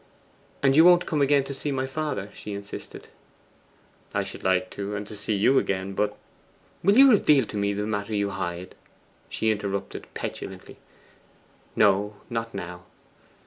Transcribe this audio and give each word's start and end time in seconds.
'And 0.63 0.75
you 0.75 0.83
won't 0.83 1.05
come 1.05 1.21
again 1.21 1.43
to 1.43 1.53
see 1.53 1.71
my 1.71 1.85
father?' 1.85 2.31
she 2.33 2.53
insisted. 2.55 3.09
'I 4.15 4.23
should 4.23 4.43
like 4.43 4.71
to 4.71 4.95
and 4.95 5.05
to 5.05 5.15
see 5.15 5.35
you 5.35 5.59
again, 5.59 5.93
but' 5.93 6.17
'Will 6.83 6.97
you 6.97 7.11
reveal 7.11 7.45
to 7.45 7.55
me 7.55 7.71
that 7.73 7.85
matter 7.85 8.15
you 8.15 8.31
hide?' 8.31 8.73
she 9.29 9.51
interrupted 9.51 10.07
petulantly. 10.15 10.77
'No; 11.75 12.15
not 12.31 12.51
now. 12.51 12.85